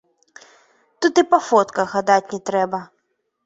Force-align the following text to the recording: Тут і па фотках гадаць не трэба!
Тут 1.03 1.21
і 1.23 1.25
па 1.35 1.39
фотках 1.49 1.95
гадаць 1.95 2.33
не 2.35 2.43
трэба! 2.51 2.85